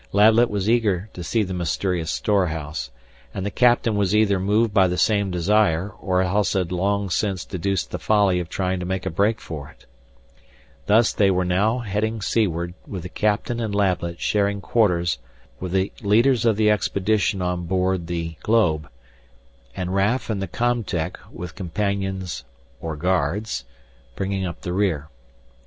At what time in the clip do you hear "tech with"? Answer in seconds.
20.83-21.53